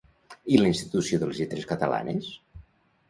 I 0.53 0.61
la 0.61 0.69
Institució 0.71 1.19
de 1.23 1.29
les 1.31 1.41
Lletres 1.43 1.69
Catalanes? 1.73 2.33